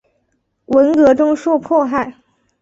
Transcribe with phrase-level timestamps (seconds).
[0.65, 2.15] 文革中受迫害。